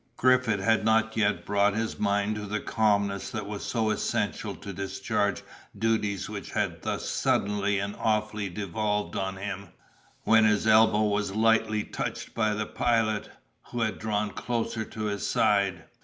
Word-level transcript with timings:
Griffith 0.17 0.59
had 0.59 0.83
not 0.83 1.15
yet 1.15 1.45
brought 1.45 1.75
his 1.75 1.99
mind 1.99 2.33
to 2.33 2.47
the 2.47 2.59
calmness 2.59 3.29
that 3.29 3.45
was 3.45 3.63
so 3.63 3.91
essential 3.91 4.55
to 4.55 4.73
discharge 4.73 5.41
the 5.43 5.79
duties 5.79 6.27
which 6.27 6.49
had 6.53 6.81
thus 6.81 7.07
suddenly 7.07 7.77
and 7.77 7.95
awfully 7.99 8.49
devolved 8.49 9.15
on 9.15 9.35
him, 9.35 9.67
when 10.23 10.43
his 10.43 10.65
elbow 10.65 11.03
was 11.03 11.35
lightly 11.35 11.83
touched 11.83 12.33
by 12.33 12.55
the 12.55 12.65
Pilot, 12.65 13.29
who 13.65 13.81
had 13.81 13.99
drawn 13.99 14.31
closer 14.31 14.83
to 14.85 15.03
his 15.03 15.27
side. 15.27 15.83